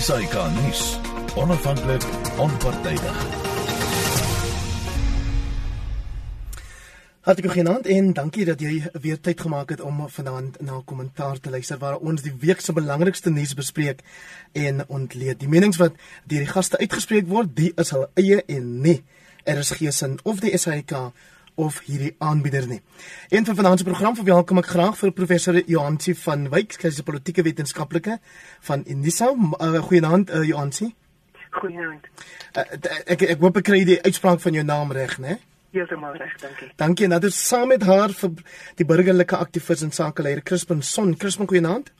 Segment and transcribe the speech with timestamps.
[0.00, 0.98] SAK nuus.
[1.36, 2.04] Onafhanklik,
[2.38, 3.16] onpartydig.
[7.20, 11.52] Hartlik goeienaand en dankie dat jy weer tyd gemaak het om vanaand na kommentaar te
[11.52, 14.00] luister waar ons die week se belangrikste nuus bespreek
[14.52, 15.36] en ontleed.
[15.42, 19.02] Die menings wat deur die gaste uitgespreek word, die is hul eie en nie
[19.44, 21.12] RSG se of die SAK
[21.60, 22.80] of hierdie aanbieder nie.
[23.28, 26.98] Een van vanaand se program verwelkom ek graag vir professor Johansi van Wyk, hy is
[27.00, 28.18] 'n politieke wetenskaplike
[28.60, 29.28] van Unisa.
[29.34, 30.94] Uh, Goeienaand uh, Johansi.
[31.50, 32.08] Goeienaand.
[32.56, 32.64] Uh,
[33.06, 35.38] ek ek hoop ek kry die uitspraak van jou naam reg, né?
[35.70, 36.68] Heeltemal reg, dankie.
[36.76, 37.06] Dankie.
[37.06, 38.30] Nou dis saam met haar vir
[38.76, 41.14] die burgerlike aktivis en sakeleier Crispin Son.
[41.16, 41.92] Crispin, goeienaand.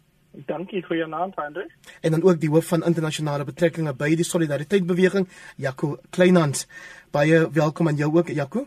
[0.46, 1.66] Dankie vir jou naam, Andre.
[2.00, 6.66] En dan ook die hoof van internasionale betrekkinge by die Solidariteit Beweging, Jaco Kleinhans.
[7.10, 8.66] Baie welkom aan jou ook, Jaco.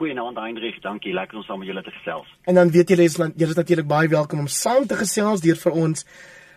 [0.00, 1.12] Goeienaand Heinrich, dankie.
[1.12, 2.28] Lekker om saam met julle te gesels.
[2.48, 5.74] En dan weet julle julle is natuurlik baie welkom om saam te gesels deur vir
[5.76, 6.04] ons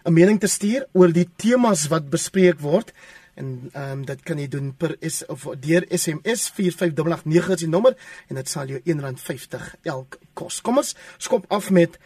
[0.06, 2.94] 'n mening te stuur oor die temas wat bespreek word.
[3.36, 7.68] En ehm um, dit kan jy doen per is of deur SMS 45889 is die
[7.68, 7.98] nommer
[8.30, 10.62] en dit sal jou R1.50 elk kos.
[10.62, 12.00] Kom ons skop af met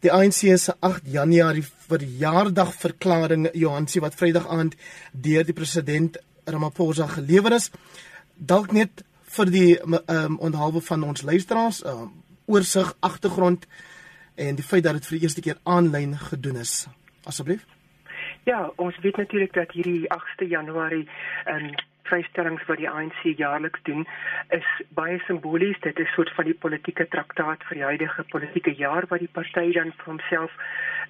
[0.00, 4.74] die ANC se 8 Januarie verjaardag verklaring Johansie wat Vrydag aand
[5.12, 7.70] deur die president Ramaphosa gelewer is.
[8.34, 9.04] Dalk net
[9.36, 12.10] vir die ehm um, onthaalwe van ons luisteraars, um,
[12.46, 13.66] oorsig, agtergrond
[14.34, 16.88] en die feit dat dit vir die eerste keer aanlyn gedoen is.
[17.24, 17.66] Asseblief.
[18.48, 21.06] Ja, ons weet natuurlik dat hierdie 8de Januarie
[21.44, 21.78] ehm um,
[22.10, 24.06] vrystellings wat die ANC jaarliks doen
[24.56, 24.66] is
[24.98, 25.78] baie simbolies.
[25.80, 29.68] Dit is soort van die politieke traktaat vir die huidige politieke jaar wat die party
[29.78, 30.56] dan vir homself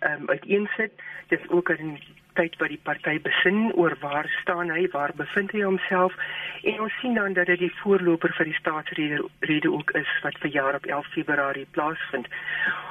[0.01, 0.93] ehm um, uiteensit.
[1.29, 1.97] Dit is ook 'n
[2.41, 6.17] tyd wat die party besin oor waar staan hy, waar bevind hy homself
[6.65, 10.39] en ons sien dan dat dit die voorloper vir die staatsrede rede ook is wat
[10.45, 12.29] vir jaar op 11 Februarie plaasvind.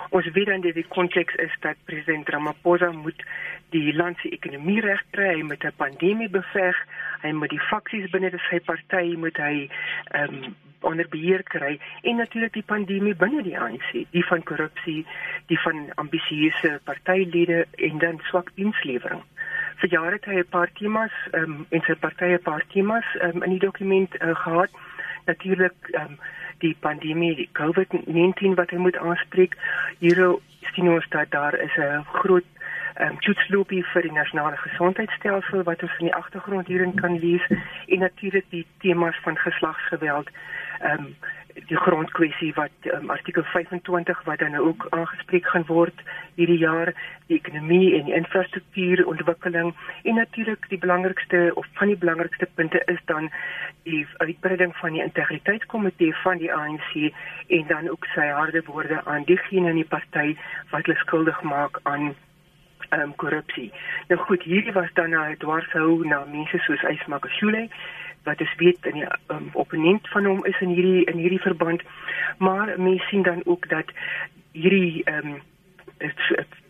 [0.10, 3.26] Ons weet dan dat die konteks is dat president Ramaphosa moet
[3.74, 6.78] die land se ekonomie regkry, hy moet 'n pandemie beveg,
[7.22, 9.70] hy moet die faksies binne sy party moet hy
[10.14, 15.06] ehm um, onder beheer kry en natuurlik die pandemie binne die ANC, die van korrupsie,
[15.48, 19.24] die van ambisieuse partylede en dan swak dienslewering
[19.80, 23.44] vir jare het hy 'n paar temas um, en sy partye 'n paar temas um,
[23.44, 24.72] in die dokument uh, gehad.
[25.26, 26.20] Natuurlik um,
[26.60, 29.56] die pandemie, die COVID-19 wat hy moet aanspreek.
[30.00, 30.36] Hier
[30.74, 32.48] sien ons dat daar is 'n groot
[33.00, 37.46] um, toetsloopie vir die nasionale gesondheidstelsel wat ons in die agtergrond hierin kan lees
[37.88, 40.30] en natuurlik die temas van geslagsgeweld.
[40.80, 41.16] Ehm um,
[41.68, 46.04] die grondkwessie wat um, artikel 25 wat dan ook aangespreek gaan word
[46.36, 46.94] hierdie jaar
[47.28, 49.74] die ekonomie en die infrastruktuurontwikkeling
[50.04, 53.30] en natuurlik die belangrikste of van die belangrikste punte is dan
[53.84, 57.12] die uitbreiding van die integriteitskomitee van die ANC
[57.48, 60.36] en dan ook sy harde woorde aan diegene in die party
[60.72, 62.14] wat hulle skuldig maak aan
[62.90, 63.72] ehm um, korrupsie.
[64.08, 67.68] Nou goed, hierdie was dan nou dwarshou na mense soos Ysmakashule
[68.24, 71.84] wat is weet in die um, opponent van hom is in hierdie in hierdie verband
[72.38, 73.94] maar mense sien dan ook dat
[74.52, 75.42] hierdie ehm um,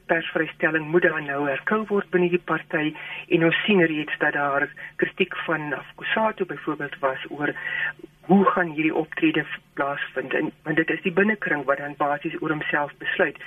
[0.09, 2.87] persvrystelling moet dan nou herkou word binne die party
[3.35, 4.65] en ons sien reeds dat daar
[5.01, 7.53] kritiek van Afkusato byvoorbeeld was oor
[8.29, 9.45] hoe gaan hierdie optrede
[9.77, 13.37] plaasvind en want dit is die binnekring wat dan basies oor homself besluit.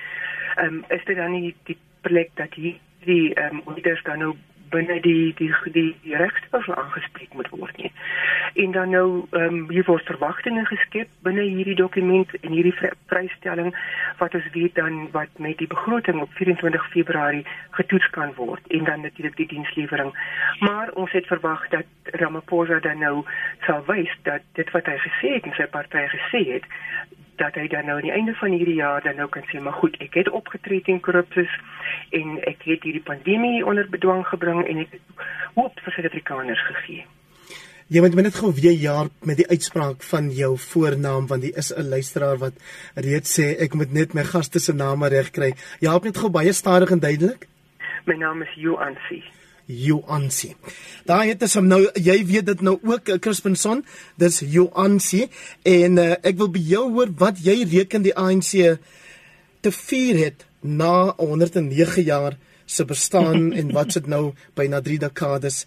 [0.56, 4.32] Ehm um, is dit dan nie die plek dat hierdie ehm um, leaders dan nou
[4.74, 7.92] binne die die die, die regstelsel aangespreek moet word nie.
[8.64, 12.74] En dan nou ehm um, hier word verwagtinge geskep binne hierdie dokument en hierdie
[13.12, 13.72] vrystelling
[14.18, 17.46] wat ons weet dan wat met die begroting op 24 Februarie
[17.78, 20.12] getoets kan word en dan natuurlik die dienslewering.
[20.60, 23.24] Maar ons het verwag dat Ramaphosa dan nou
[23.66, 26.70] sal wys dat dit wat hy gesê het en sy party gesê het
[27.42, 29.78] dat hy dan nou aan die einde van hierdie jaar dan nou kan sê maar
[29.80, 31.48] goed, ek het opgetree teen korrupsie
[32.18, 34.94] en ek het hierdie pandemie onder bedwang gebring en ek
[35.56, 37.04] hoop vir Suid-Afrikaners gegee.
[37.92, 41.72] Jy moet net gou weer jaar met die uitspraak van jou voornaam want die is
[41.74, 42.54] 'n luisteraar wat
[42.94, 45.52] reeds sê ek moet net my gaste se name reg kry.
[45.80, 47.48] Jy help net gou baie stadig en duidelik.
[48.06, 49.22] My naam is Joansi.
[49.72, 50.52] Joansi.
[51.08, 53.84] Daai het ons nou jy weet dit nou ook eh, Crispinson,
[54.20, 55.26] dis Joansi
[55.68, 58.52] en uh, ek wil by jou hoor wat jy reken die ANC
[59.62, 65.02] te vier het na 109 jaar se bestaan en wat sit nou by na 3
[65.08, 65.66] dekades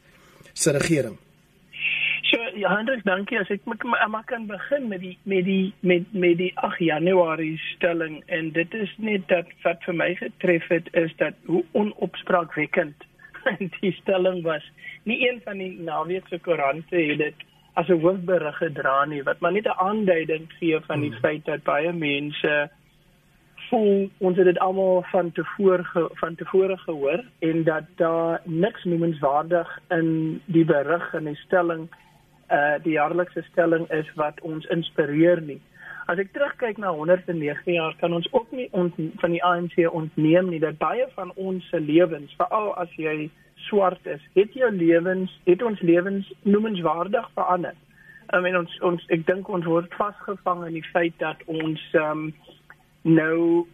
[0.54, 1.18] se regering.
[2.26, 3.38] So, ja, Hendrik, dankie.
[3.40, 8.24] As ek maar kan begin met die met die met met die 8 Januarie stelling
[8.26, 13.06] en dit is net dat wat vir my getref het is dat hoe onopspraakwekkend
[13.82, 14.64] die stelling was
[15.04, 19.40] nie een van die naweek se koerante het dit as 'n hoofberig gedra nie wat
[19.40, 21.20] maar net 'n aanduiding gee van die hmm.
[21.20, 22.70] feit dat baie mense
[23.70, 28.84] voel ons het dit almal van tevore ge, van tevore gehoor en dat daar niks
[28.84, 31.90] noemenswaardig in die berig en die stelling
[32.52, 35.62] uh die jaarlikse stelling is wat ons inspireer nie.
[36.06, 40.50] As ek terugkyk na 109 jaar kan ons ook nie ont, van die ANC ontneem
[40.50, 43.30] nie dat baie van ons se lewens, veral as jy
[43.66, 47.74] swart is, het jou lewens, het ons lewens noemenswaardig verander.
[48.34, 52.28] I mean ons ons ek dink ons word vasgevang in die feit dat ons um
[53.06, 53.68] nou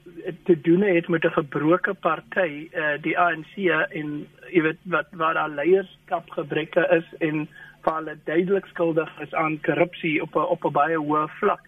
[0.43, 3.55] te doen het met 'n gebroke party uh, die ANC
[3.95, 7.47] en jy weet wat waar daar leierskap gebreke is en
[7.81, 11.63] hulle duidelik skuldig is aan korrupsie op 'n op 'n baie hoë vlak.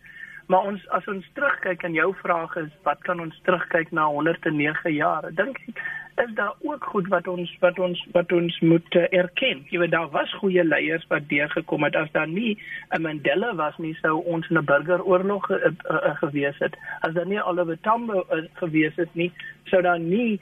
[0.47, 4.93] Maar ons as ons terugkyk en jou vraag is wat kan ons terugkyk na 109
[4.93, 5.29] jaar?
[5.31, 5.83] Dink ek
[6.21, 9.63] is daar ook goed wat ons wat ons wat ons moet uh, erken.
[9.69, 12.57] Jy weet daar was goeie leiers wat deurgekom het as daar nie
[12.91, 16.75] 'n Mandela was nie sou ons in 'n burgeroorlog uh, uh, uh, gewees het.
[16.99, 19.31] As daar nie Oliver Tambo uh, gewees het nie,
[19.63, 20.39] sou daar nie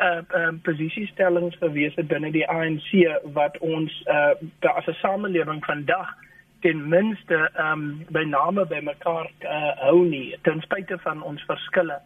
[0.00, 2.90] uh, um, posisiestellings gewees het binne die ANC
[3.32, 6.14] wat ons uh, as 'n samelewing vandag
[6.64, 11.98] ten minste um, by name by mekaar uh, hou nie ten spyte van ons verskille.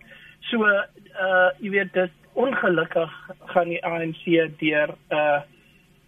[0.51, 3.15] So uh jy weet dit ongelukkig
[3.53, 4.25] gaan die ANC
[4.63, 5.41] deur uh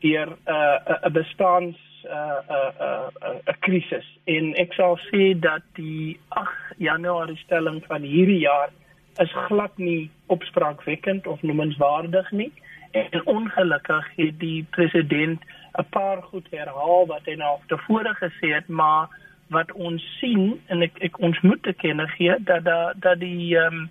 [0.03, 4.55] deur 'n uh, 'n bestaans 'n uh, 'n uh, 'n uh, 'n uh, krisis en
[4.65, 8.71] ek sal sê dat die 8 Januarie stelling van hierdie jaar
[9.19, 12.53] is glad nie opspraakwekkend of noemenswaardig nie.
[12.91, 15.43] En ongelukkig het die president
[15.79, 19.09] 'n paar goed herhaal wat hy nou tevore gesê het, maar
[19.51, 23.75] wat ons sien en ek, ek ons moet kenne gee dat da, dat die ehm
[23.75, 23.91] um,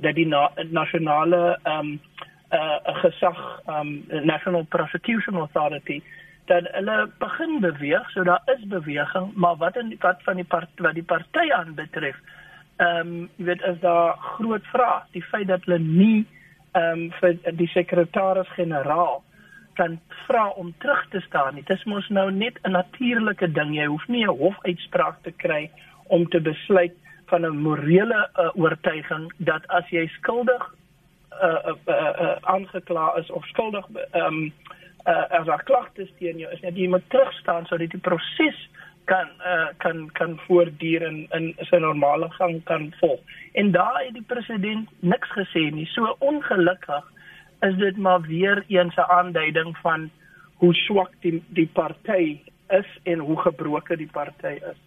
[0.00, 2.00] dat die na, nasionale ehm um,
[2.52, 6.02] 'n uh, gesag ehm um, National Prosecution Authority
[6.46, 10.68] dat hulle begin beweeg, so daar is beweging, maar wat in wat van die part,
[10.76, 12.16] wat die party aanbetref,
[12.76, 16.26] ehm um, jy weet is daar groot vrae die feit dat hulle nie
[16.72, 19.22] ehm um, vir die sekretaris-generaal
[19.74, 21.64] kan vra om terug te staan nie.
[21.66, 23.74] Dit mos nou net 'n natuurlike ding.
[23.74, 25.70] Jy hoef nie 'n hofuitspraak te kry
[26.06, 26.94] om te besluit
[27.26, 30.74] van 'n morele uh, oortuiging dat as jy skuldig
[32.42, 34.52] aangekla uh, uh, uh, is of skuldig ehm um,
[35.06, 38.58] uh, as daar klagtes teen jou is, net jy moet terugstaan sodat die proses
[39.10, 43.20] kan uh, kan kan voortduur en in sy normale gang kan volg.
[43.52, 45.86] En daar het die president niks gesê nie.
[45.86, 47.11] So ongelukkig
[47.62, 50.10] is dit maar weer eens 'n aanduiding van
[50.56, 52.38] hoe swak die die party
[52.68, 54.78] is en hoe gebroken die party is.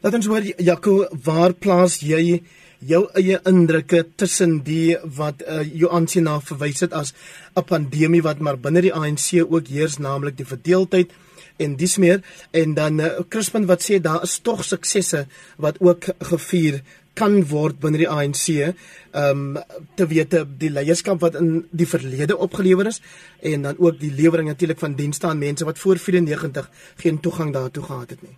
[0.00, 2.42] Laat ons hoor Jaco, waar plaas jy
[2.84, 7.14] jou eie indrukke tussen die wat uh, jou aansien na verwys het as
[7.56, 11.12] 'n pandemie wat maar binne die ANC ook heers, naamlik die verdeeldheid
[11.56, 12.20] en dis meer
[12.50, 16.82] en dan uh, Crispin wat sê daar is tog suksesse wat ook gevier
[17.14, 18.74] kan word binne die ANC
[19.14, 19.58] um
[19.94, 23.00] te wete die leierskap wat in die verlede opgelewer is
[23.42, 27.52] en dan ook die lewering natuurlik van dienste aan mense wat voor 94 geen toegang
[27.52, 28.36] daartoe gehad het nie.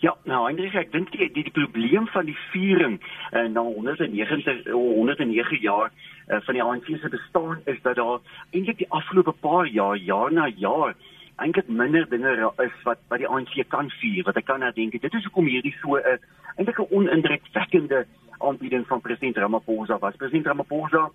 [0.00, 3.00] Ja, nou Hendrik, ek dink die, die die probleem van die viering
[3.32, 8.20] uh, na 190 109 jaar uh, van die ANC se bestaan is dat daar
[8.54, 10.94] eintlik die afgelope paar jaar jaar na jaar
[11.38, 14.96] eintlik minder dinge is wat wat die ANC kan vier, wat ek kan dink.
[15.00, 16.18] Dit is hoekom hierdie so 'n uh,
[16.56, 18.06] eintlik 'n onindrukwekkende
[18.38, 20.16] aanbieding van president Ramaphosa was.
[20.16, 21.10] President Ramaphosa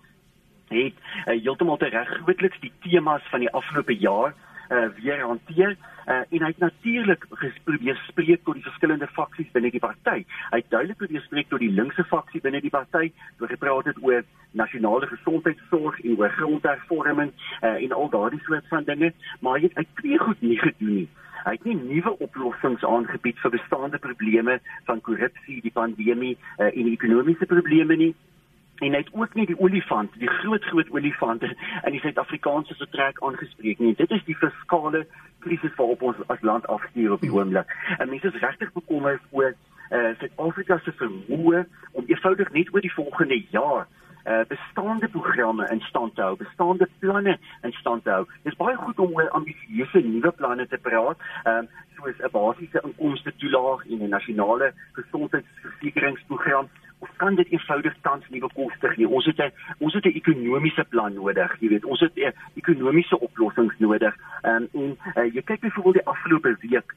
[0.68, 4.34] het uh, heeltemal reg grootliks die temas van die afgelope jaar
[4.74, 5.76] uh, weer hanteer
[6.06, 7.26] uh, en hy het natuurlik
[7.64, 10.24] probeer spreek tot die verskillende faksies binne die party.
[10.50, 14.22] Hy het duidelik probeer spreek tot die linkse faksie binne die party, gepraat het oor
[14.52, 19.78] nasionale gesondheidsorg en oor grondhervorming uh, en al daardie soort van dinge, maar hy het
[19.80, 21.08] hy twee goed nie gedoen nie.
[21.44, 26.92] Hy het nie nuwe oplossings aangebied vir bestaande probleme van korrupsie, die pandemie uh, en
[26.92, 28.14] ekonomiese probleme nie
[28.82, 33.20] en hy het ook nie die olifant, die groot groot olifant in die Suid-Afrikaanse vertrek
[33.22, 33.94] aangespreek nie.
[33.94, 35.04] Dit is die fiskale
[35.46, 37.70] krisis waarop ons as land afstuur op die oomblik.
[37.98, 39.54] En mense is regtig bekommerd oor
[39.90, 43.86] eh uh, Suid-Afrika se vermoë om eenvoudig net oor die volgende jaar
[44.24, 48.24] uh bestaande programme in stand te hou, bestaande planne in stand te hou.
[48.42, 52.30] Dit is baie goed om oor ambisieuse nuwe planne te praat, ehm um, soos 'n
[52.32, 56.68] basiese inkomste toelaag en 'n nasionale gesondheidsversekeringsprogram
[57.04, 59.08] of kan dit eenvoudig tans nie bekostig nie.
[59.08, 61.84] Ons het 'n ons het 'n ekonomiese plan nodig, jy weet.
[61.84, 64.14] Ons het 'n ekonomiese oplossings nodig.
[64.42, 66.94] Um, en uh, jy kyk byvoorbeeld die afgelope week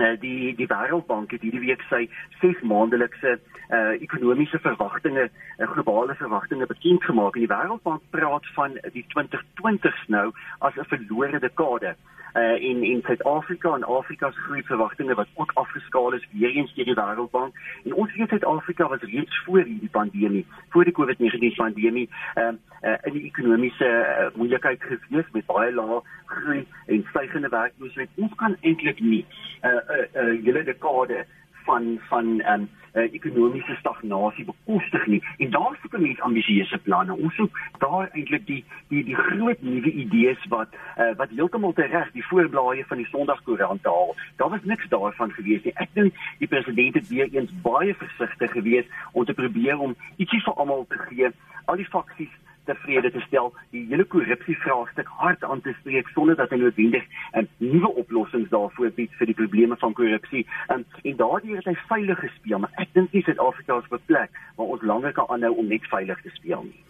[0.00, 2.08] uh, die die Wêreldbank het hierdie week sy
[2.40, 3.38] 6 maandelikse
[3.70, 7.34] uh, ekonomiese verwagtinge, uh, globale verwagtinge bekend gemaak.
[7.34, 11.96] En die Wêreldbank praat van die 2020s nou as 'n verlore dekade
[12.34, 16.84] in in Suid-Afrika en Afrika se groei verwagtinge wat ook afgeskaal is weer eens deur
[16.84, 17.54] die Wêreldbank.
[17.84, 22.92] En ons weet Suid-Afrika was reeds voor hierdie pandemie, voor die COVID-19 pandemie, um, uh,
[23.02, 28.08] in die ekonomiese uh, moeilikheid gewees met baie lae groei en stygende werkloosheid.
[28.14, 31.24] Ons kan eintlik nie 'n uh, 'n uh, uh, hele dekade
[31.68, 35.22] van van ehm um, uh, ekonomiese stagnasie bekostig nie.
[35.38, 37.16] En daar soek mense ambisieuse planne.
[37.16, 42.12] Ons soek daar eintlik die die die groot nuwe idees wat uh, wat heeltemal tereg
[42.16, 44.14] die voorblaaie van die Sondagkoerant haal.
[44.36, 45.76] Daar was niks daarvan gewees nie.
[45.84, 50.42] Ek dink die president het weer eens baie versigtig gewees om te probeer om ietsie
[50.48, 51.32] vir almal te gee.
[51.66, 52.32] Al die faksies
[52.66, 57.04] tevrede te stel, die hele korrupsie vraagstuk hard aan te spreek sonder dat hy noodwendig
[57.06, 60.46] 'n um, nuwe oplossings daarvoor bied vir die probleme van korrupsie.
[60.72, 64.06] Um, en daardie het hy veilig gespeel, maar ek dink nie Suid-Afrika is op 'n
[64.06, 66.82] plek waar ons langer kan aanhou om net veilig te speel nie.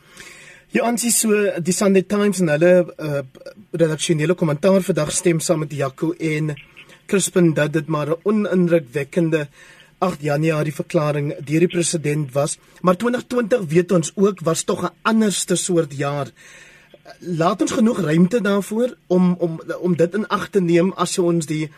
[0.74, 1.30] Ja, ons is so
[1.62, 3.22] die Sunday Times en hulle uh,
[3.72, 6.56] redaksionele kommentaar vandag stem saam met Jaco en
[7.06, 9.46] Crispin dat dit maar 'n onindrukwekkende
[9.98, 14.94] 8 Januarie verklaring deur die president was, maar 2020 weet ons ook was tog 'n
[15.02, 16.26] anderste soort jaar.
[17.20, 21.46] Laat ons genoeg ruimte daarvoor om om om dit in ag te neem as ons
[21.46, 21.70] die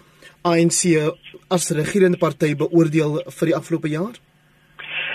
[0.43, 1.15] ANC
[1.49, 4.17] as regerende party beoordeel vir die afgelope jaar.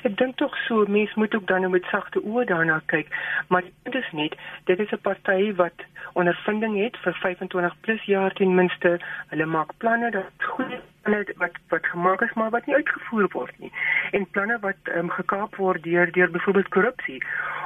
[0.04, 3.08] Ek dink tog so mense moet ook dan met sagte oë daarna kyk,
[3.48, 5.78] maar dit is net dit is 'n party wat
[6.14, 9.00] ondervinding het vir 25 plus jaar ten minste.
[9.28, 13.60] Hulle maak planne dat goeie planne wat wat gemaak is maar wat nie uitgevoer word
[13.60, 13.72] nie
[14.12, 17.24] en planne wat um, gekaap word deur deur byvoorbeeld korrupsie.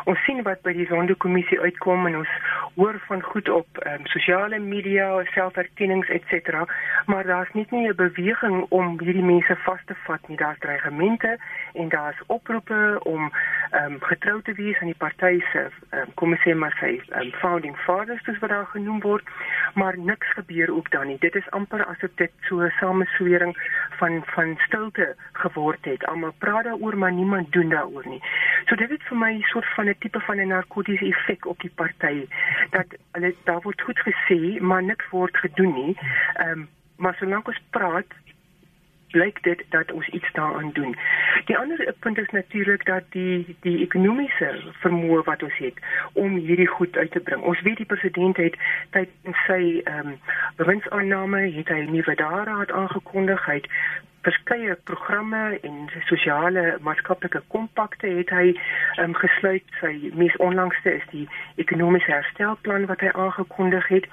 [0.08, 2.34] Ons sien wat by die sondekommissie uitkom en ons
[2.77, 6.63] hoor van goed op um, sosiale media, selferkennings etc.
[7.12, 10.38] Maar daar's net nie 'n beweging om hierdie mense vas te vat nie.
[10.38, 11.38] Daar's dreigemente
[11.74, 13.32] en daar's oproepe om
[13.72, 17.32] um, getrou te wees aan die party se um, kom ons sê maar sy um,
[17.32, 19.27] founding fathers wat daar genoem word,
[19.74, 21.17] maar niks gebeur ook dan nie.
[21.20, 23.55] Dit is amper asof dit so sameso bewering
[24.00, 26.05] van van stilte geword het.
[26.05, 28.22] Almal praat daaroor, maar niemand doen daaroor nie.
[28.65, 31.60] So dit het vir my 'n soort van 'n tipe van 'n narkotiese effek op
[31.60, 32.27] die party
[32.69, 35.98] dat hulle daar word goed gesê, maar niks word gedoen nie.
[36.34, 36.67] Ehm um,
[36.98, 38.05] maar solank ons praat
[39.11, 40.95] blyk dit dat ons iets daaraan doen.
[41.45, 44.49] Die ander punt is natuurlik dat die die ekonomiese
[44.81, 45.79] vermoë wat ons het
[46.13, 47.41] om hierdie goed uit te bring.
[47.41, 48.55] Ons weet die president het
[48.89, 50.19] tydens sy ehm um,
[50.55, 53.45] bewindsaanname het hy 'n nuwe daaraad aangekondig.
[53.45, 53.69] Hy het
[54.27, 58.51] verskeie programme en sosiale maatskaplike kompakte het hy
[59.03, 59.63] um, gesluit.
[59.79, 61.25] Sy mees onlangste is die
[61.63, 64.12] ekonomiese herstelplan wat hy aangekondig het.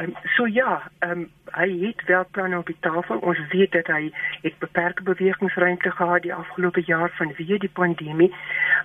[0.00, 3.18] Um, so ja, um, hy het wel planne op die tafel.
[3.18, 4.08] Ons weet dat hy
[4.42, 8.30] het beperkte bewegingsruimte gehad die afgelope jaar vanweë die pandemie.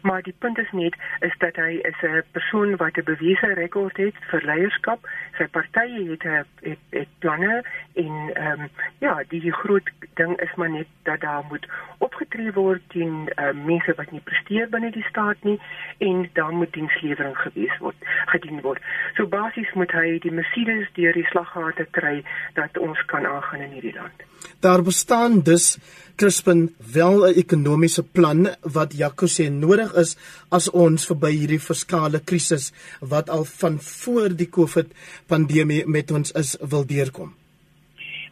[0.01, 3.97] Maar die punt is net is dat hy is 'n persoon wat 'n bewese rekord
[3.97, 5.07] het vir leierskap.
[5.37, 7.63] Sy party het 'n het, het planne
[7.95, 8.69] en ehm um,
[8.99, 11.67] ja, die groot ding is maar net dat daar moet
[12.03, 15.57] opgetree word teen uh, mense wat nie presteer binne die staat nie
[16.03, 18.81] en dan moet dienslewering gewees word, gedien word.
[19.17, 22.21] So basies moet hy die Mercedes deur die slaggate kry
[22.59, 24.27] dat ons kan aangaan in hierdie land.
[24.61, 25.77] Daar bestaan dus
[26.17, 30.17] Crispin wel 'n ekonomiese plan wat Jaco sê nodig is
[30.49, 34.87] as ons verby hierdie verskaalde krisis wat al van voor die COVID
[35.27, 37.35] pandemie met ons is wil deurkom.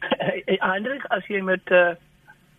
[0.74, 1.94] Eintlik as jy met uh,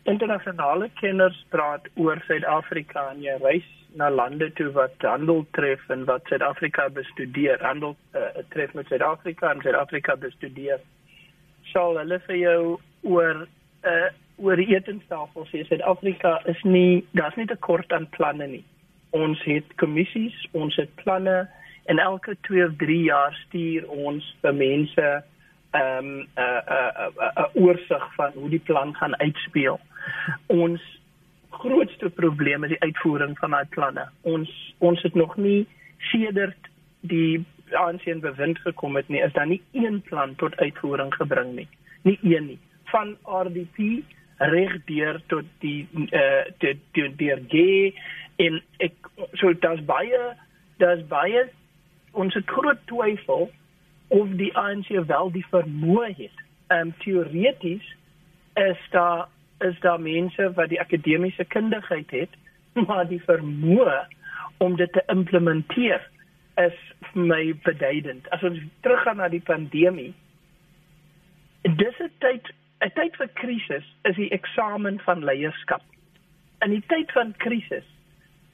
[0.07, 6.05] internasionale kenners praat oor Suid-Afrika en jy reis na lande toe wat handel tref en
[6.09, 10.81] wat Suid-Afrika bestudeer, handel uh, tref met Suid-Afrika en Suid-Afrika bestudeer,
[11.73, 12.61] sal hulle vir jou
[13.09, 13.47] oor
[13.89, 18.65] uh, oor die etenstafel sê Suid-Afrika is nie daar's nie 'n tekort aan planne nie.
[19.17, 21.49] Ons het kommissies, ons het planne
[21.87, 25.07] en elke 2 of 3 jaar stuur ons vir mense
[25.71, 29.19] ehm um, 'n uh, 'n uh, 'n uh, uh, oorsig van hoe die plan gaan
[29.19, 29.81] uitspeel.
[30.47, 31.01] Ons
[31.51, 34.09] grootste probleem is die uitvoering van daai planne.
[34.21, 35.67] Ons ons het nog nie
[35.99, 36.69] sedert
[37.01, 41.69] die aansien bewind gekom het nie, is daar nie een plan tot uitvoering gebring nie.
[42.03, 42.59] Nie een nie.
[42.85, 44.03] Van RDP
[44.37, 46.21] regdeur tot die eh
[46.61, 47.95] uh, die die G
[48.37, 48.93] en ek
[49.33, 50.37] so daar's baie
[50.77, 51.47] daar's baie
[52.13, 53.51] ons het groot twyfel
[54.09, 56.45] of die ANC wel die vermoë het.
[56.67, 57.87] Ehm um, teoreties
[58.55, 62.31] is daar is daar mense wat die akademiese kundigheid het,
[62.87, 64.05] maar die vermoë
[64.59, 66.11] om dit te implementeer
[66.57, 66.77] is
[67.13, 68.29] vir my beduidend.
[68.33, 70.13] As ons teruggaan na die pandemie,
[71.63, 72.53] dis 'n tyd
[72.85, 75.83] 'n tyd vir krisis is die eksamen van leierskap.
[76.65, 77.85] In die tyd van krisis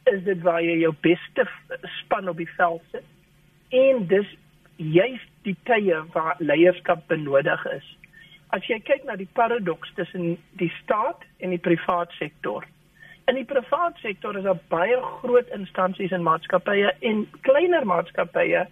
[0.04, 1.47] is dit waar jy jou beste
[2.00, 3.04] span op die veld sit
[3.71, 4.26] en dis
[4.76, 7.87] juist die tye waar leierskap benodig is.
[8.52, 12.66] As jy kyk na die paradoks tussen die staat en die privaat sektor.
[13.30, 18.66] In die privaat sektor is daar baie groot instansies en maatskappye en kleiner maatskappye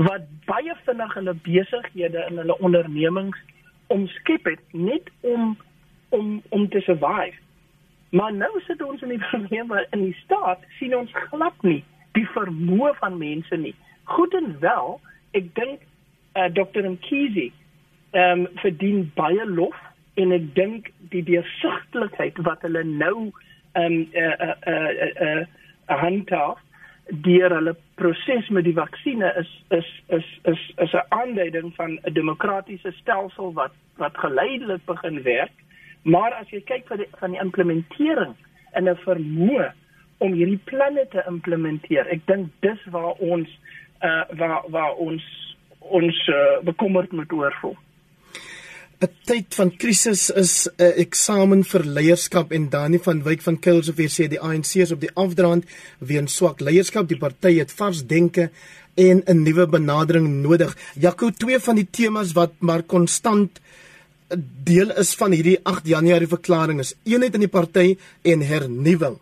[0.00, 3.38] wat baie vinnig hulle besighede en hulle ondernemings
[3.94, 5.56] omskep het net om
[6.08, 7.38] om om te survive.
[8.10, 11.82] Maar nou sit ons in die probleem waar in die staat sien ons glad nie
[12.14, 13.74] die vermoë van mense nie.
[14.04, 15.00] Goed en wel,
[15.34, 15.82] ek dink
[16.36, 16.88] uh, Dr.
[16.90, 17.50] Mkhize
[18.14, 19.76] ehm um, verdien baie lof
[20.14, 23.30] en ek dink die deursigtigheid wat hulle nou
[23.72, 25.40] ehm um, eh uh, eh uh, eh uh,
[25.88, 26.60] uh, handhaaf
[27.26, 32.12] deur hulle proses met die vaksines is is is is is 'n aanduiding van 'n
[32.12, 35.52] demokratiese stelsel wat wat geleidelik begin werk
[36.04, 38.34] Maar as jy kyk vir die, van die implementering
[38.76, 39.70] en 'n vermoë
[40.24, 43.48] om hierdie planne te implementeer, ek dink dis waar ons
[44.04, 45.24] uh waar waar ons
[45.90, 47.76] ons uh, bekommerd moet oor voel.
[49.04, 53.58] 'n Tyd van krisis is 'n uh, eksamen vir leierskap en Dani van Wyk van
[53.58, 55.64] Kilsofie sê die ANC is op die afdraand
[55.98, 57.08] weens swak leierskap.
[57.08, 58.50] Die party het vars denke
[58.94, 60.76] en 'n nuwe benadering nodig.
[60.94, 63.60] Jaco, twee van die temas wat maar konstant
[64.64, 69.18] deel is van hierdie 8 Januarie verklaring is eenheid in die party en hernuwing.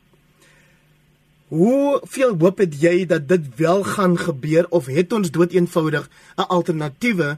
[1.52, 6.08] Hoe veel hoop het jy dat dit wel gaan gebeur of het ons dood eenvoudig
[6.40, 7.36] 'n alternatiewe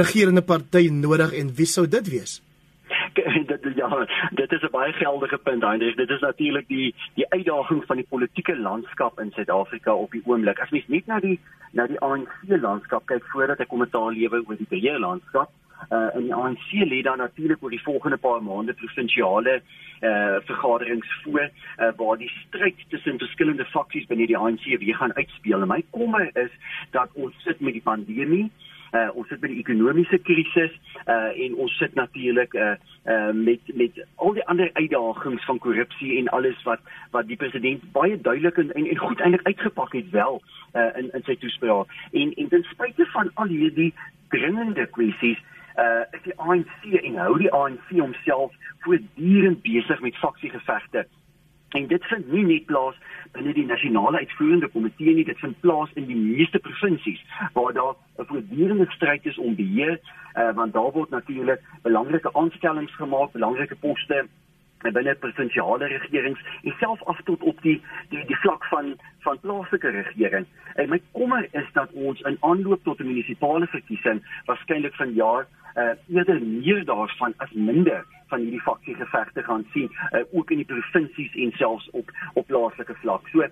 [0.00, 2.42] regerende party nodig en wie sou dit wees?
[3.52, 5.94] dit ja, dit is 'n baie geldige punt Heinrich.
[5.94, 10.58] Dit is natuurlik die die uitdaging van die politieke landskap in Suid-Afrika op die oomblik.
[10.58, 11.38] As mens net na die
[11.72, 15.50] na die ANC landskap kyk voordat ek kommentaar lewer oor die breë landskap,
[15.90, 19.60] uh in die ANC lê daar natuurlik oor die volgende paar maande provinsiale
[20.00, 25.14] uh vergaderings voor uh, waar die stryd tussen verskillende faksies binne die ANC weer gaan
[25.14, 25.60] uitspeel.
[25.60, 26.50] En my kommer is
[26.90, 28.50] dat ons sit met die pandemie
[28.92, 30.72] Uh, ons sit met die ekonomiese krisis
[31.04, 32.70] uh, en ons sit natuurlik uh,
[33.04, 36.80] uh, met met al die ander uitdagings van korrupsie en alles wat
[37.12, 40.40] wat die president baie duidelik en en, en goed eintlik uitgepak het wel
[40.72, 43.92] uh, in in sy toespraak en en ten spyte van al hierdie
[44.32, 45.44] dringende kwessies
[45.78, 48.54] uh is die ANC en hou die ANC homself
[48.86, 51.06] voortdurend besig met faksiegevegte.
[51.76, 52.96] En dit vind nie net plaas
[53.32, 57.20] binne die nasionale uitvoerende komitee nie, dit vind plaas in die meeste provinsies
[57.52, 60.00] waar daar 'n voortdurende stryd is om beheer,
[60.34, 64.26] uh want daar word natuurlik belangrike aanstellings gemaak, belangrike poste
[64.82, 69.90] binne provinsiale regerings en self af tot op die die die vlak van van plaaslike
[69.90, 70.46] regering.
[70.74, 75.90] En my kommer is dat ons in aanloop tot 'n munisipale verkiesing waarskynlik vanjaar uh,
[76.14, 81.34] eerder meer daarvan as minder van hierdie faksiegevegte gaan sien uh, ook in die provinsies
[81.34, 83.28] en selfs op op plaaslike vlak.
[83.32, 83.48] So uh,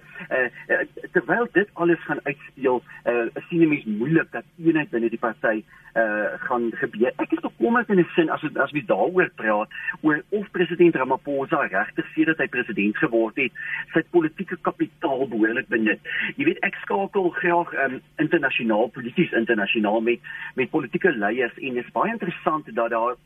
[0.68, 5.22] uh, terwyl dit alles gaan uitspeel, uh, sien dit mens moeilik dat eenheid binne die
[5.22, 5.62] party
[5.96, 7.12] uh, gaan gebeur.
[7.22, 9.68] Ek is bekommerd in 'n sin as as ons daaroor praat
[10.00, 13.52] oor of president Ramaphosa regtig sedert hy president geword het,
[13.92, 16.00] sy politieke kapitaal behoorlik benut.
[16.36, 20.20] Jy weet ek skakel graag um, internasionaal polities internasionaal met
[20.54, 23.16] met politieke leiers en dit is baie interessant dat daar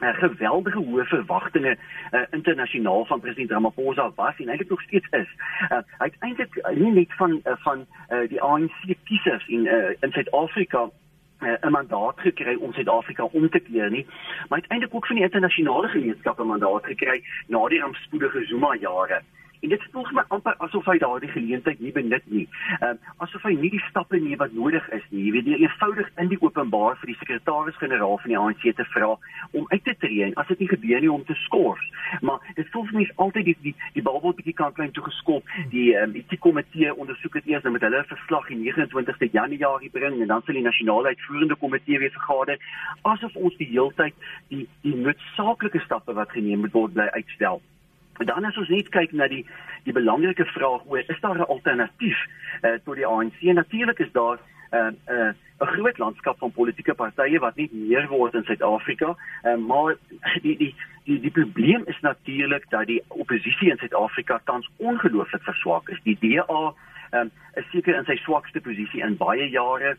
[0.00, 5.30] uh, geweldige hoë verwagtinge uh, internasionaal van president Ramaphosa was en eintlik nog steeds is.
[5.70, 9.66] Uh, hy het eintlik uh, nie net van uh, van uh, die ANC kiesers in
[9.66, 10.88] uh, in Suid-Afrika
[11.38, 14.06] 'n mandaat gekry om Suid-Afrika om te keer nie,
[14.48, 19.22] maar uiteindelik ook van die internasionale gemeenskap 'n mandaat gekry na die rampspoedige Zuma jare.
[19.60, 22.46] En dit voel vir my amper asof hy daardie geleentheid nie benut nie.
[22.80, 25.24] Ehm uh, asof hy nie die stappe neem wat nodig is nie.
[25.26, 29.10] Jy weet, eenvoudig in die openbaar vir die sekretaris-generaal van die ANC te vra
[29.50, 31.84] om uit te tree en as dit nie gebeur nie om te skors.
[32.20, 35.54] Maar dit voel vir my altyd die die, die bal word bietjie kantlyn toe geskop.
[35.74, 40.20] Die ehm um, die komitee ondersoek dit eers met hulle verslag die 29ste Januarie bring
[40.20, 42.58] en dan sal die nasionale uitvoerende komitee weer vergader
[43.02, 44.14] asof ons die heeltyd
[44.52, 47.62] die die noodsaaklike stappe wat geneem moet word bly uitstel.
[48.24, 49.44] Dan as ons net kyk na die
[49.86, 52.18] die belangrike vraag oor is daar 'n alternatief
[52.62, 53.40] uh, tot die ANC?
[53.40, 54.38] Natuurlik is daar
[54.72, 58.44] 'n uh, 'n uh, 'n groot landskap van politieke partye wat nie meer word in
[58.44, 59.96] Suid-Afrika, uh, maar
[60.42, 65.88] die die die die probleem is natuurlik dat die oppositie in Suid-Afrika tans ongelooflik verswak
[65.88, 66.00] is.
[66.02, 66.74] Die DA
[67.10, 69.96] um, is seker in sy swakste posisie in baie jare.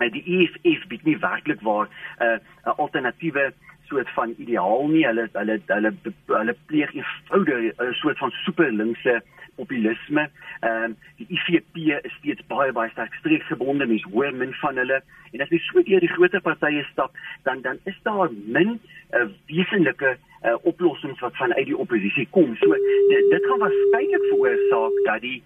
[0.00, 1.88] Uh, die EFF bied nie werklik waar
[2.20, 3.52] 'n uh, alternatiewe
[3.88, 5.06] soort van ideaal nie.
[5.06, 5.92] Hulle hulle hulle
[6.26, 9.22] hulle pleeg eenvoudig 'n soort van superlinkse
[9.56, 10.30] populisme.
[10.60, 15.00] Ehm um, die IFP is steeds baie baie sterk streeksgebonde, mens hoor min van hulle.
[15.32, 17.16] En as jy so deur die groter partye stap,
[17.48, 18.80] dan dan is daar min 'n
[19.12, 22.56] uh, eh, wesenlike uh, oplossings wat vanuit die oppositie kom.
[22.56, 22.72] So
[23.12, 25.42] dit, dit gaan waarskynlik veroorsaak dat die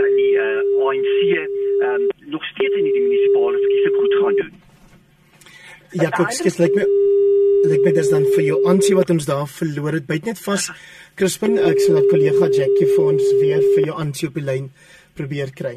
[0.00, 4.34] dat die uh, eh, ANC ehm um, nog steeds in die munisipale verkiesing goed gaan
[4.42, 4.52] doen.
[5.90, 7.18] Ja, ek sê dit lyk my
[7.66, 10.06] lyk my dis dan vir jou aansie wat ons daar verloor het.
[10.08, 10.70] Byt net vas.
[11.18, 14.70] Crispin, ek sal dat kollega Jackie vir ons weer vir jou aansie op die lyn
[15.18, 15.76] probeer kry.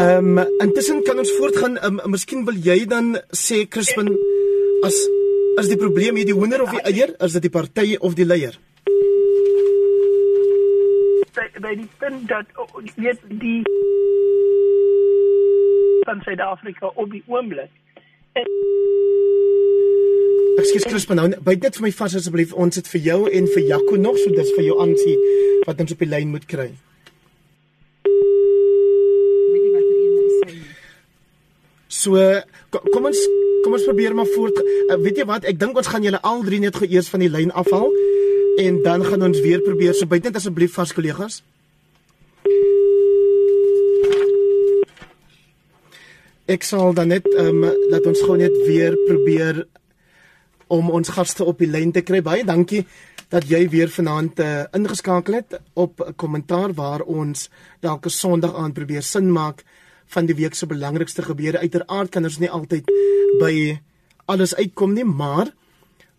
[0.00, 1.78] Ehm um, intussen kan ons voortgaan.
[1.84, 4.12] Um, miskien wil jy dan sê Crispin
[4.86, 4.98] as
[5.58, 8.26] as die probleem hier die hoender of die eier, is dit die party of die
[8.26, 8.54] leier?
[11.34, 12.46] By, by die punt dat
[12.96, 13.60] weet die
[16.06, 17.70] van Suid-Afrika op die oomblik.
[20.60, 22.50] Ekskuus Crispin, nou byt net vir my vas asseblief.
[22.52, 25.14] Ons het vir jou en vir Jaco nog so dis vir jou aansie
[25.64, 26.66] wat ons op die lyn moet kry.
[31.88, 32.20] So
[32.92, 33.22] kom ons
[33.64, 34.60] kom ons probeer maar voort.
[34.60, 35.48] Uh, weet jy wat?
[35.48, 37.88] Ek dink ons gaan julle al drie net gou eers van die lyn afhaal
[38.60, 39.96] en dan gaan ons weer probeer.
[39.96, 41.40] So byt net asseblief vas kollegas.
[46.50, 49.64] Ek sal dan net ehm um, laat ons gou net weer probeer
[50.70, 52.22] om ons gaste op die lyn te kry.
[52.22, 52.84] Baie dankie
[53.30, 58.72] dat jy weer vanaand uh, ingeskakel het op 'n kommentaar waar ons elke Sondag aan
[58.72, 59.64] probeer sin maak
[60.06, 61.58] van die week se belangrikste gebeure.
[61.58, 62.90] Uiteraard kan ons nie altyd
[63.38, 63.80] by
[64.26, 65.54] alles uitkom nie, maar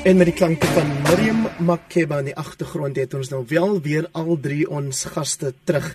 [0.10, 4.08] En met die klanke van Miriam Makeba in die agtergrond het ons nou wel weer
[4.17, 5.86] al drie ons gaste terug.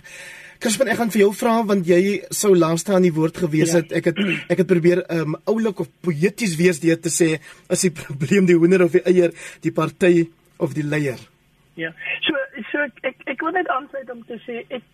[0.63, 3.81] Crispin, ek gaan vir jou vra want jy sou laaste aan die woord gewees ja.
[3.81, 3.91] het.
[3.99, 4.21] Ek het
[4.53, 7.27] ek het probeer um oulik of poeties wees deur te sê
[7.67, 10.29] as die probleem die hoender of die eier, die party
[10.63, 11.19] of die leier.
[11.75, 11.91] Ja.
[12.23, 14.85] So so ek ek, ek wil net aansluit om te sê ek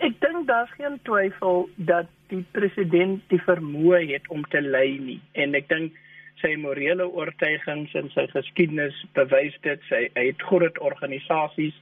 [0.00, 5.20] ek dink daar's geen twyfel dat die president die vermoë het om te lei nie
[5.38, 6.02] en ek dink
[6.46, 11.74] sy morele oortuigings en sy geskiedenis bewys dit sy het groot organisasies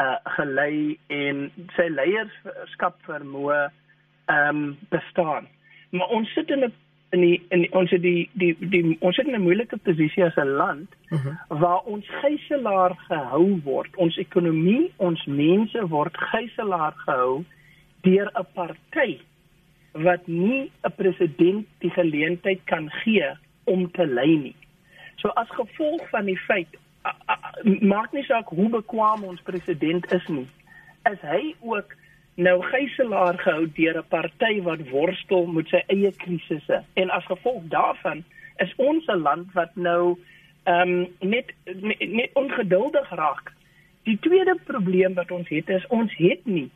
[0.00, 3.64] uh gelei en sy leierskap vermoë
[4.30, 5.48] ehm um, bestaan
[5.92, 6.72] maar ons sit in 'n
[7.12, 10.24] in die in die, ons het die, die die ons het in 'n moeilike posisie
[10.24, 11.60] as 'n land uh -huh.
[11.60, 13.96] waar ons gijslaer gehou word.
[13.96, 17.44] Ons ekonomie, ons mense word gijslaer gehou
[18.00, 19.20] deur 'n party
[19.92, 24.56] wat nie 'n president die geleentheid kan gee om te lei nie.
[25.16, 26.78] So as gevolg van die feit
[27.80, 30.46] maak nie saak hoe bekwam ons president is nie,
[31.10, 31.94] is hy ook
[32.34, 36.82] nou gijslaer gehou deur 'n party wat worstel met sy eie krisisse.
[36.94, 38.24] En as gevolg daarvan
[38.56, 40.18] is ons 'n land wat nou
[40.64, 43.52] ehm um, net, net net ongeduldig raak.
[44.02, 46.70] Die tweede probleem wat ons het is ons het nie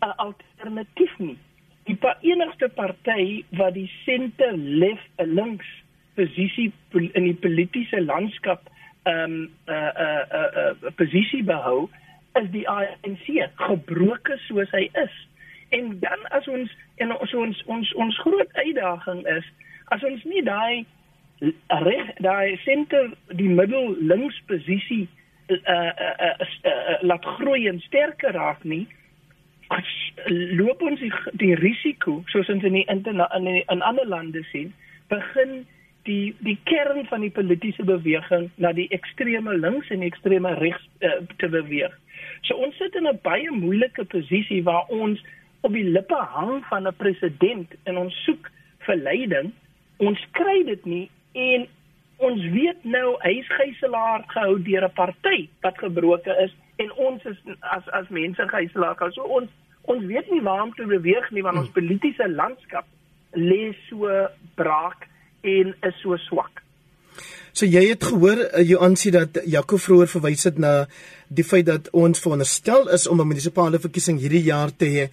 [0.00, 1.38] 'n alternatief nie.
[1.84, 5.83] Die pa enigste party wat die senter left links
[6.14, 8.70] posisie in die politieke landskap
[9.04, 11.88] ehm um, 'n uh, 'n uh, 'n uh, uh, posisie behou
[12.40, 15.14] is die ANC gebroke soos hy is.
[15.68, 19.44] En dan as ons en so ons ons ons groot uitdaging is
[19.94, 20.84] as ons nie daai
[21.68, 25.08] reg daai senter die middel links posisie
[25.50, 28.86] uh, uh, uh, uh, uh, laat groei en sterker raak nie
[29.74, 29.90] as
[30.28, 34.72] loop ons die, die risiko soos ons in die in, die, in ander lande sien
[35.08, 35.64] begin
[36.04, 41.20] die die kern van die politieke beweging na die ekstreme links en ekstreme regs uh,
[41.38, 41.94] te beweeg
[42.44, 45.22] So ons sit in 'n baie moeilike posisie waar ons
[45.60, 49.52] op die lippe hang van 'n president en ons soek verleiding.
[49.96, 51.66] Ons kry dit nie en
[52.16, 57.38] ons weet nou hy's gijslaer gehou deur 'n party wat gebroke is en ons is
[57.60, 59.12] as as mense gijslaer gehou.
[59.12, 59.50] So ons
[59.82, 61.80] ons weet nie waar om te beweeg nie want ons hmm.
[61.80, 62.86] politieke landskap
[63.32, 65.08] lê so braak
[65.44, 66.62] en is so swak.
[67.54, 70.72] So jy het gehoor uh, jou aansien dat Jaco vroeër verwys het na
[71.30, 75.04] die feit dat ons veronderstel is om 'n munisipale verkiesing hierdie jaar te hê.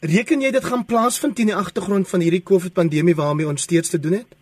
[0.00, 3.90] Reken jy dit gaan plaasvind teen die agtergrond van hierdie COVID pandemie waarmee ons steeds
[3.90, 4.39] te doen het?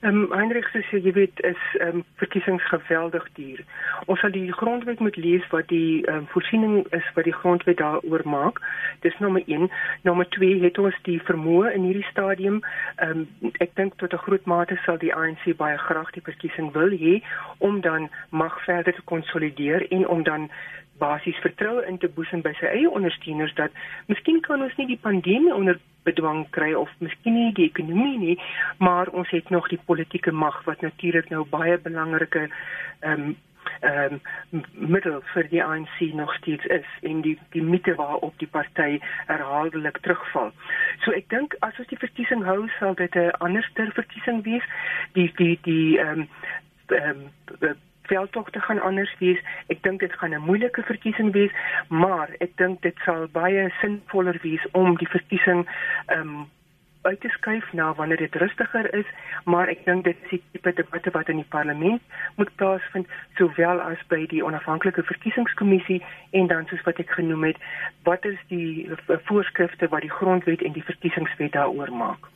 [0.00, 3.60] Ehm um, Heinrich sê jy weet is ehm um, verkiesings geweldig duur.
[4.06, 7.78] Ons sal die grondwet moet lees wat die ehm um, voorsiening is wat die grondwet
[7.78, 8.60] daaroor maak.
[9.00, 9.70] Dis nommer 1.
[10.02, 12.60] Nommer 2 het ons die vermoë in hierdie stadium.
[12.96, 16.72] Ehm um, ek dink tot 'n groot mate sal die ANC baie graag die verkiesing
[16.72, 17.22] wil hê
[17.58, 20.50] om dan mag verder te konsolideer en om dan
[20.98, 23.74] basies vertroue in te boesem by sy eie ondersteuners dat
[24.06, 28.36] miskien kan ons nie die pandemie onder bedwang kry of miskien nie die ekonomie nie,
[28.78, 32.48] maar ons het nog die politieke mag wat natuurlik nou baie belangrike
[33.00, 33.34] ehm um,
[33.80, 34.18] ehm
[34.52, 39.00] um, middel vir die ANC nog steeds is en die die mite waarop die party
[39.30, 40.52] herhaaldelik terugval.
[41.04, 44.68] So ek dink as ons die verkiesing hou sal dit 'n anderster verkiesing wees.
[45.16, 46.28] Die die die ehm um,
[46.88, 47.26] ehm
[47.60, 47.74] um,
[48.10, 49.40] veldtogte gaan anders wees.
[49.66, 51.52] Ek dink dit gaan 'n moeilike verkiesing wees,
[51.88, 55.66] maar ek dink dit sal baie sinvoller wees om die verkiesing
[56.06, 56.50] ehm um,
[57.04, 59.08] uit te skuif na wanneer dit rustiger is,
[59.44, 62.02] maar ek dink dit is die tipe debatte wat in die parlement
[62.40, 67.60] moet plaasvind, sowel as by die onafhanklike verkiesingskommissie en dan soos wat ek genoem het,
[68.08, 68.88] wat is die
[69.28, 72.30] voorskrifte wat die grondwet en die verkiesingswet daaroor maak.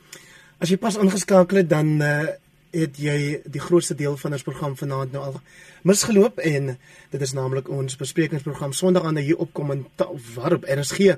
[0.61, 2.29] As jy pas ingeskakel het dan uh
[2.71, 5.39] het jy die grootste deel van ons program vanaand nou al
[5.87, 6.75] misgeloop en
[7.09, 11.15] dit is naamlik ons besprekingsprogram Sondag aan hier op kommentaar waarop RSG.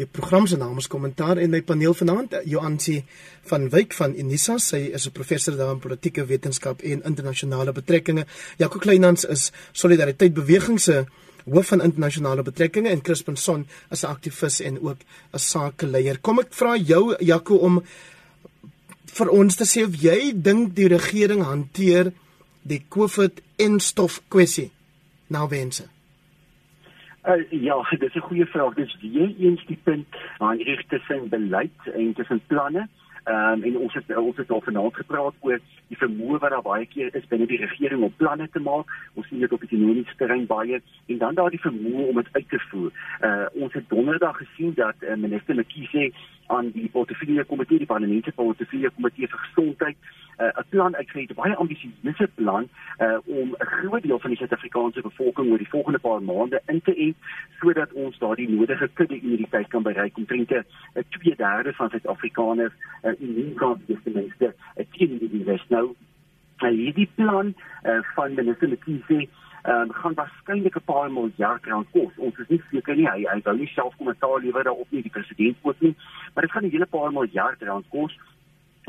[0.00, 3.02] Die program se naam is kommentaar en my paneel vanaand Joansi
[3.50, 8.26] van Wyk van Unisa, sy is 'n professor daar in politieke wetenskap en internasionale betrekkinge.
[8.56, 11.04] Jaco Kleinans is solidariteit beweging se
[11.44, 14.98] hoof van internasionale betrekkinge en Crispin Son as 'n aktivis en ook
[15.32, 16.18] 'n sakeleier.
[16.20, 17.82] Kom ek vra jou Jaco om
[19.18, 22.12] vir ons te sê of jy dink die regering hanteer
[22.62, 24.70] die COVID en stof kwessie
[25.28, 25.86] nou wense?
[27.28, 28.74] Uh, ja, dit is 'n goeie vraag.
[28.74, 30.06] Dis weer eens die punt
[30.38, 32.88] aan die regte sin beleid en tussen planne.
[33.24, 36.62] Ehm um, en ons het ons het al vanaand gepraat oor die vermoë wat daar
[36.62, 38.92] baie keer is binne die regering om planne te maak.
[39.14, 42.48] Ons sien dit op die ekonomiese terrein baie en dan daardie vermoë om dit uit
[42.48, 42.92] te voer.
[43.28, 46.10] Uh ons het donderdag gesien dat uh, minister Mkhize
[46.46, 49.96] aan die portefeulje komitee die parlementêre portefeulje komitee vir gesondheid
[50.40, 54.38] uh, 'n uh, plan uitgegee, baie ambisieuse plan uh, om 'n groot deel van die
[54.38, 57.16] Suid-Afrikaanse bevolking oor die volgende paar maande in te ent
[57.60, 60.64] sodat ons daardie nodige kudde immuniteit kan bereik om teen 'n
[61.08, 62.72] 2/3 van Suid-Afrikaners
[63.02, 65.94] uh, immuun kan wees ten minste 'n teen die virus nou.
[66.60, 69.28] Uh, hierdie plan uh, van minister Mkhize
[69.62, 72.12] ehm um, gaan waarskynlik 'n paar miljard rand kos.
[72.16, 75.10] Ons is nie seker nie hy hy wou nie self kommentaar lewer daarop nie die
[75.10, 75.94] president ook nie,
[76.34, 78.18] maar dit gaan 'n hele paar miljard rand kos.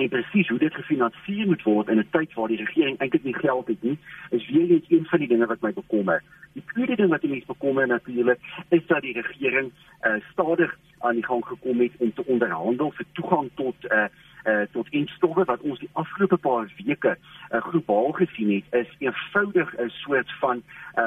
[0.01, 3.35] En presies hoe dit gefinansier moet word in 'n tyd waar die regering eintlik nie
[3.35, 3.97] geld het nie,
[4.29, 6.23] is weer eens een van die dinge wat my bekommer.
[6.53, 11.25] Die tweede ding wat mense bekommer natuurlik is dat die regering uh, stadig aan die
[11.25, 14.03] gang gekom het om te onderhandel vir toegang tot uh,
[14.43, 17.17] uh, tot enstowwe wat ons die afgelope paar weke
[17.51, 20.63] uh, globaal gesien het is eenvoudig 'n soort van
[20.97, 21.05] uh,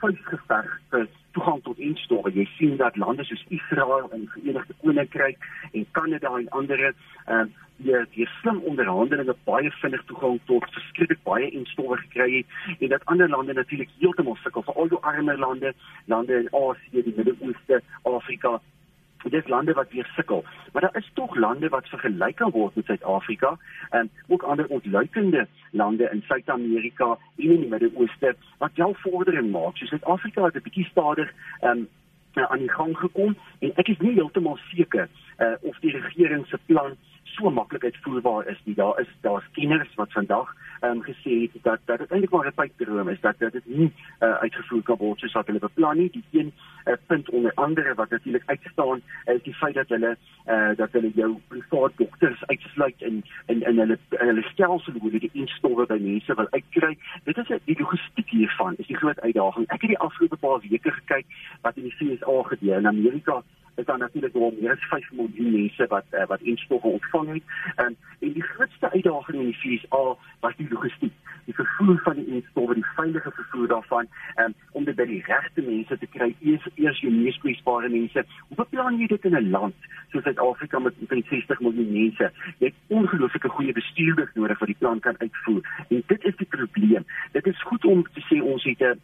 [0.00, 2.32] vuisgeveg vir toegang tot enstowwe.
[2.34, 6.94] Jy sien dat lande soos Israel en die Verenigde Koninkryk en Kanada en ander ehm
[7.28, 7.44] uh,
[7.80, 13.06] die die slim onderhandelinge baie vinnig toegang tot verskriklik baie enstowwe gekry het en dat
[13.12, 15.72] ander lande natuurlik heeltemal sukkel, veral die armer lande,
[16.04, 18.60] lande in Asië, die Midde-Ooste, Afrika
[19.28, 20.44] dis lande wat weer sukkel.
[20.72, 23.58] Maar daar is tog lande wat vergelyk kan word met Suid-Afrika
[23.90, 29.76] en ook ander ontluikende lande in Suid-Amerika en in die Midde-Ooste wat wel vordering maak.
[29.76, 31.88] So Suid-Afrika het 'n bietjie stadig um,
[32.34, 36.58] aan die gang gekom en ek is nie heeltemal seker uh, of die regering se
[36.66, 36.96] plan
[37.36, 38.74] so maklik uitvoerbaar is nie.
[38.74, 42.46] Daar is daar's kenners wat vandag ehm um, gesê het dat dat dit eintlik maar
[42.46, 46.10] 'n pypdroom is dat dit nie uh, uitgevoer kan word soos wat hulle beplan nie.
[46.10, 46.52] Die een
[46.84, 50.92] uh, punt onder andere wat natuurlik uitstaan is die feit dat hulle eh uh, dat
[50.92, 55.40] hulle jou privaat dokters uitsluit in in in hulle in hulle stelsel hoe hulle die
[55.42, 56.98] instowwe by mense wil uitkry.
[57.24, 59.66] Dit is die logistiek hiervan is die groot uitdaging.
[59.66, 61.26] Ek het die afgelope paar weke gekyk
[61.60, 63.42] wat in die VSA gebeur in Amerika
[63.80, 67.42] is daar natuurlik al meer as 5 miljoen mense wat uh, wat instowwe ontvang het.
[67.82, 70.02] Um, en die grootste uitdaging in die FSA
[70.40, 71.12] was die logistiek,
[71.44, 74.08] die vervoer van die instowwe, die veilige vervoer daarvan,
[74.44, 78.24] um, om dit by die regte mense te kry, eers eers die mees kwesbare mense.
[78.48, 82.32] Hoe beplan jy dit in 'n land soos Suid-Afrika met 60 miljoen mense?
[82.58, 85.62] Jy het ongelooflike goeie bestuurders nodig wat die plan kan uitvoer.
[85.88, 87.04] En dit is die probleem.
[87.32, 89.00] Dit is goed om te sê ons het 'n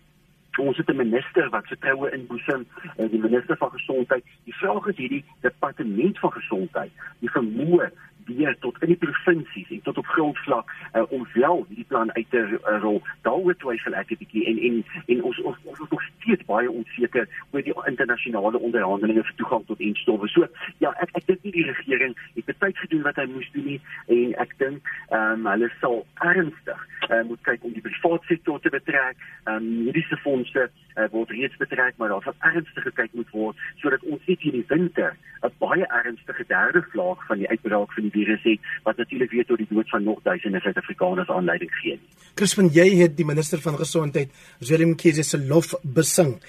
[0.57, 2.67] ons het 'n minister wat vertroue inboesem,
[2.97, 4.25] eh, die minister van gesondheid.
[4.45, 7.91] Die vraag is hierdie departement van gesondheid, die vermoë
[8.27, 12.27] deur tot in die provinsies en tot op grondvlak uh, om wel hierdie plan uit
[12.31, 13.03] te uh, rol.
[13.27, 16.71] Daaroor twyfel ek 'n bietjie en en en ons ons ons is nog steeds baie
[16.71, 20.29] onseker oor die internasionale onderhandelinge vir toegang tot enstowwe.
[20.29, 23.65] So ja, ek ek dink nie die regering het betyds gedoen wat hy moes doen
[23.65, 28.27] nie en ek dink ehm um, hulle sal ernstig uh, moet kyk om die private
[28.27, 29.17] sektor te betrek.
[29.45, 33.65] Ehm um, mediese fondse uh, word reeds betrek, maar daar sal ernstig gekyk moet word
[33.83, 38.15] sodat ons nie hierdie winter 'n baie ernstige derde vlaag van die uitbraak van die
[38.19, 41.99] virus het wat natuurlik weer tot die dood van nog duisende Suid-Afrikaners aanleiding gee.
[42.35, 44.33] Crispin, jy het die minister van gesondheid,
[44.69, 46.41] Willem Kiese se lof besing.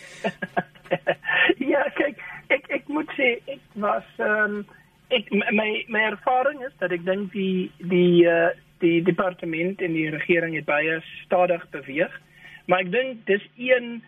[1.74, 4.66] ja, kyk, ek ek moet sê ek was ehm um,
[5.10, 10.10] ek my my ervaring is dat ek dink die die uh, die departement en die
[10.10, 12.14] regering het baie stadig beweeg.
[12.66, 14.02] Maar ek dink dis een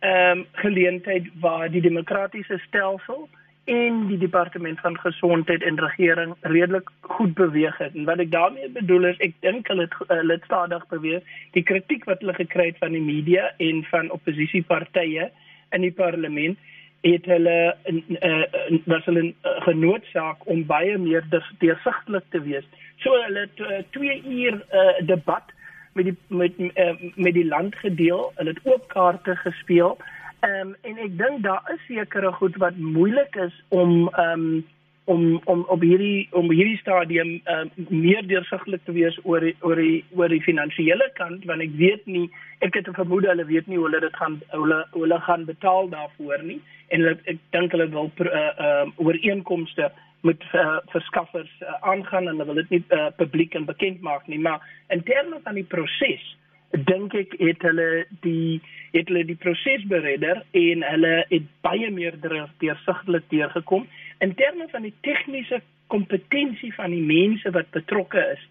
[0.00, 3.28] ehm um, geleentheid waar die demokratiese stelsel
[3.64, 7.94] en die departement van gesondheid en regering redelik goed beweeg het.
[7.94, 11.22] En wat ek daarmee bedoel is ek dink hulle het hulle het stadig beweeg.
[11.52, 15.30] Die kritiek wat hulle gekry het van die media en van oppositiepartye
[15.70, 16.58] in die parlement
[17.00, 17.56] het hulle
[17.88, 18.42] uh,
[18.84, 21.24] was hulle uh, genoodsaak om baie meer
[21.58, 22.66] deursigtig te wees.
[23.00, 25.52] So hulle het uh, 2 uur uh, debat
[25.92, 28.32] met die met uh, met die land gedeel.
[28.34, 29.96] Hulle het oop kaarte gespeel.
[30.40, 34.66] Ehm um, en ek dink daar is sekere goed wat moeilik is om ehm um,
[35.04, 39.54] om om op hierdie om hierdie stadium ehm um, meer deursigtig te wees oor die,
[39.60, 42.28] oor die oor die finansiële kant want ek weet nie
[42.66, 45.88] ek het 'n vermoede hulle weet nie hoe hulle dit gaan hulle hulle gaan betaal
[45.88, 49.90] daarvoor nie en hulle, ek dink hulle wil ehm uh, uh, ooreenkomste
[50.26, 54.26] met uh, verskaffers uh, aangaan en hulle wil dit nie uh, publiek en bekend maak
[54.26, 56.26] nie maar in terme van die proses
[56.70, 58.60] dink ek het hulle die
[58.92, 63.86] het hulle die proses beredder en hulle het baie meer deursigtig deurgekom
[64.20, 68.42] in terme van die tegniese kompetensie van die mense wat betrokke is.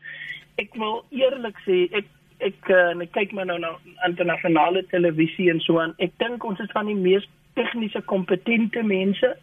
[0.60, 2.08] Ek wil eerlik sê ek
[2.44, 3.74] ek uh, ek kyk maar nou na
[4.08, 5.96] internasionale televisie en so aan.
[6.00, 7.28] Ek dink ons is van die mees
[7.60, 9.34] tegniese kompetente mense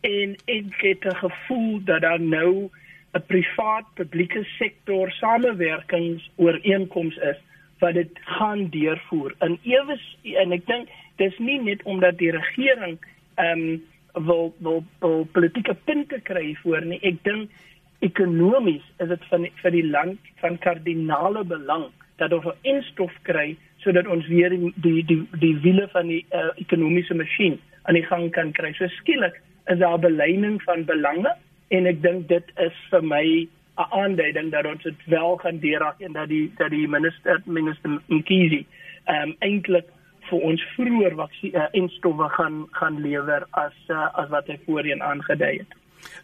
[0.00, 2.70] en ek het 'n gevoel dat daar nou
[3.12, 7.36] 'n privaat publieke sektor samewerkingsooreenkoms is
[7.78, 9.34] wat dit gaan deurvoer.
[9.38, 12.98] In ewes en ek dink dis nie net omdat die regering
[13.34, 13.82] ehm um,
[14.24, 16.98] wil, wil wil politieke punte kry voor nie.
[17.02, 17.50] Ek dink
[17.98, 21.84] ekonomies is dit van vir die land van kardinale belang
[22.16, 26.26] dat ons 'n instof kry sodat ons weer die die die, die wiele van die
[26.32, 28.72] uh, ekonomiese masjien aan die gang kan kry.
[28.72, 29.40] So skielik
[29.72, 31.32] is daar 'n beleining van belange
[31.68, 36.00] en ek dink dit is vir my 'n aanduiding dat ons dit wel gaan deurraak
[36.00, 38.64] en dat die dat die minister minister Mkhize
[39.04, 39.86] ehm um, eintlik
[40.28, 45.02] vir ons vroeër vaksin en stowwe gaan gaan lewer as uh, as wat hy voorheen
[45.02, 45.72] aangedui het.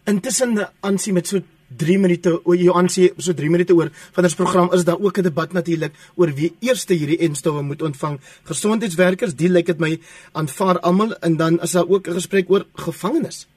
[0.05, 4.35] Intussen aansien met so 3 minute oor jou aansien so 3 minute oor van ons
[4.35, 8.19] program is daar ook 'n debat natuurlik oor wie eerste hierdie enstowwe moet ontvang.
[8.43, 9.99] Gesondheidswerkers, die lyk dit my
[10.33, 13.47] aanvaar almal en dan is daar ook 'n gesprek oor gevangenes.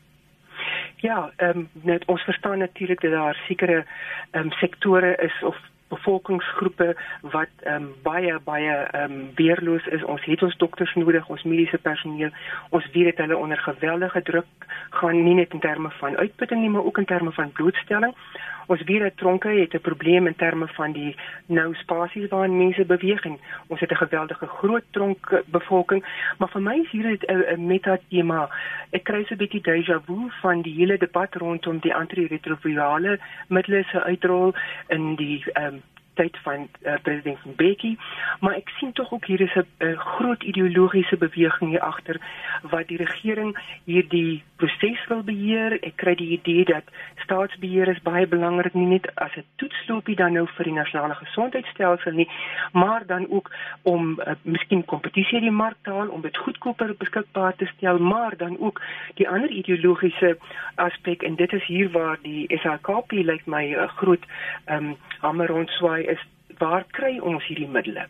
[0.97, 3.85] Ja, ehm um, net ons verstaan natuurlik dat daar sekere
[4.31, 5.57] ehm um, sektore is of
[5.89, 10.05] bevolkingsgroepe wat ehm um, baie baie ehm um, weerloos is.
[10.05, 12.31] Ons het ons dokters nodig, ons mediese personeel.
[12.71, 16.71] Ons weet dat hulle onder geweldige druk gaan nie net in terme van uitputting nie,
[16.71, 18.15] maar ook in terme van blootstelling.
[18.69, 21.17] Ons dat tronke het 'n probleem in terme van die
[21.47, 26.05] nou spasies waarin mense beweeg en ons het 'n geweldige groot tronk bevolking,
[26.39, 28.49] maar vir my is hier 'n metatema.
[28.91, 33.89] Ek kry so 'n bietjie déjà vu van die hele debat rondom die antiretrovirale middels
[33.91, 34.55] se uitrol
[34.89, 35.83] in die um,
[36.19, 37.95] tyd van uh, president Mbeki,
[38.41, 42.21] maar ek sien tog ook hier is 'n groot ideologiese beweging hier agter
[42.63, 43.55] wat die regering
[43.85, 45.79] hierdie proses wil beheer.
[45.87, 46.87] Ek kry die idee dat
[47.23, 52.13] staatsbeheer is baie belangrik nie net as 'n toetsloopie dan nou vir die nasionale gesondheidstelsel
[52.13, 52.29] nie,
[52.73, 53.51] maar dan ook
[53.83, 57.99] om uh, miskien kompetisie in die mark te haal om dit goedkoper beskikbaar te stel,
[57.99, 58.81] maar dan ook
[59.15, 60.39] die ander ideologiese
[60.75, 64.25] aspek en dit is hier waar die SAKP lyk my 'n uh, groot
[64.67, 66.25] um, hamer rondswaai is
[66.59, 68.07] waar kry ons hierdie middele?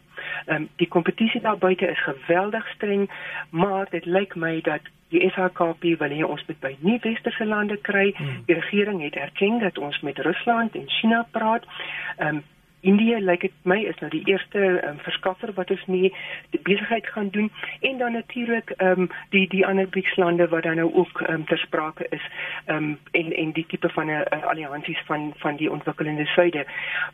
[0.46, 3.08] Ehm um, die kompetisie daar buite is geweldig streng,
[3.50, 4.80] maar dit lyk my dat
[5.12, 8.12] die SHKP wil hê ons moet by nie westerse lande kry.
[8.16, 8.44] Hmm.
[8.46, 11.66] Die regering het erken dat ons met Rusland en China praat.
[12.16, 12.44] Ehm um,
[12.80, 16.12] Indië lyk dit my is nou die eerste um, verskaffer wat ons nie
[16.50, 17.50] die besigheid gaan doen
[17.80, 21.58] en dan natuurlik ehm um, die die ander BRICS-lande wat dan nou ook um, ter
[21.58, 22.24] sprake is
[22.66, 26.66] ehm um, en en die tipe van 'n uh, alliansies van van die ontwikkelende suide.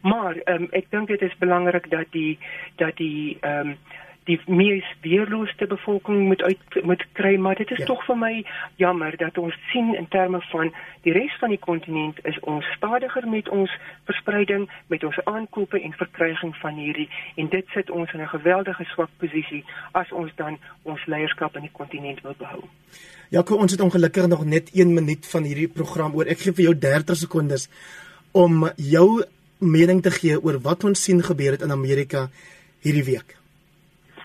[0.03, 2.39] Maar ehm um, ek dink dit is belangrik dat die
[2.77, 3.77] dat die ehm um,
[4.25, 7.89] die mees weerloosste bevolking moet uit moet kry maar dit is ja.
[7.91, 8.33] tog vir my
[8.81, 10.73] jammer dat ons sien in terme van
[11.05, 13.73] die res van die kontinent is ons stadiger met ons
[14.09, 18.85] verspreiding met ons aankope en verkryging van hierdie en dit sit ons in 'n geweldige
[18.95, 22.65] swak posisie as ons dan ons leierskap in die kontinent wil behou.
[23.31, 26.65] Jaco ons het ongelukkig nog net 1 minuut van hierdie program oor ek gee vir
[26.65, 27.69] jou 30 sekondes
[28.33, 29.23] om jou
[29.59, 32.29] mening te gee oor wat ons sien gebeur het in Amerika
[32.81, 33.44] hierdie week.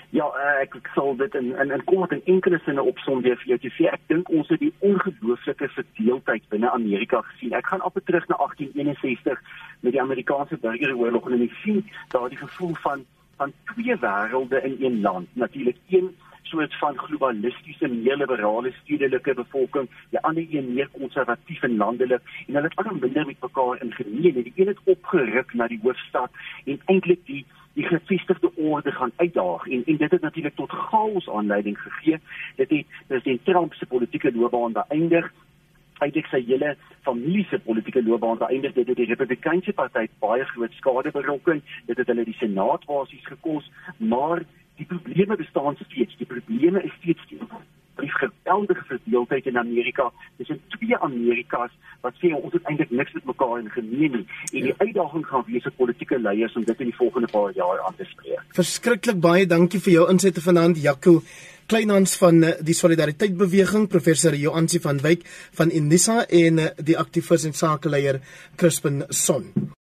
[0.09, 0.25] Ja,
[0.57, 3.57] ek, ek sal dit in in in kort en enkele sinne opsom weer vir jou
[3.65, 3.89] te sê.
[3.93, 7.53] Ek dink ons het die ongelooflike verdeeldheid binne Amerika gesien.
[7.53, 9.43] Ek gaan op terug na 1861
[9.85, 11.83] met die Amerikaanse burgeroorlog en ek sien
[12.15, 13.05] daardie gevoel van
[13.39, 15.29] van twee wêrelde in een land.
[15.33, 16.09] Natuurlik een
[16.49, 22.67] soort van globalistiese neoliberale stedelike bevolking, die ander een meer konservatief en landelik en hulle
[22.67, 24.41] het almal minder met mekaar ingemeen.
[24.43, 26.31] Die een het opgeruk na die hoofstad
[26.65, 27.45] en eintlik die
[27.79, 32.19] die gevestigde orde gaan uitdaag en en dit het natuurlik tot chaos aanleiding gegee.
[32.55, 35.31] Dit het president Trump se politieke loopbaan beëindig.
[35.99, 36.75] Hy het sy hele
[37.07, 38.75] familie se politieke loopbaan beëindig.
[38.75, 41.63] Dit het die Republikeinse party baie groot skade berokken.
[41.85, 44.43] Dit het hulle die senaat basies gekos, maar
[44.75, 46.17] die probleme bestaan steeds.
[46.17, 47.39] Die probleme is steeds die
[48.01, 50.09] die geweldige verdeeldheid in Amerika.
[50.37, 51.71] Dis in twee Amerikas
[52.01, 54.25] wat sê ons het eintlik niks met mekaar in gemeen nie.
[54.51, 54.77] En die ja.
[54.77, 58.07] uitdaging gaan wees vir politieke leiers om dit in die volgende paar jaar aan te
[58.07, 58.43] spreek.
[58.57, 61.19] Verskriklik baie dankie vir jou insette vanaand Jaco.
[61.69, 65.27] Kleinhans van eh, die Solidariteit Beweging, professor Joansi van Wyk
[65.59, 68.23] van Unisa en eh, die aktivis en sakeleier
[68.57, 69.75] Crispin Son.